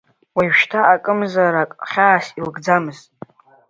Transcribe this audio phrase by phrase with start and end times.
[0.35, 3.07] Уажәшьҭа акымзарак хьаас илкӡамызт.